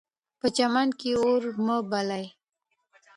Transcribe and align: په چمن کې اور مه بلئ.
په 0.39 0.47
چمن 0.55 0.89
کې 0.99 1.11
اور 1.23 1.41
مه 1.65 1.77
بلئ. 1.89 2.25